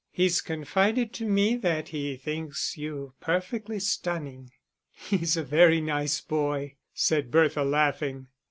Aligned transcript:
"He's 0.09 0.41
confided 0.41 1.13
to 1.13 1.25
me 1.25 1.55
that 1.57 1.89
he 1.89 2.17
thinks 2.17 2.75
you 2.75 3.13
'perfectly 3.21 3.77
stunning.'" 3.79 4.49
"He's 4.91 5.37
a 5.37 5.43
very 5.43 5.79
nice 5.79 6.21
boy," 6.21 6.77
said 6.91 7.29
Bertha, 7.29 7.63
laughing. 7.63 8.25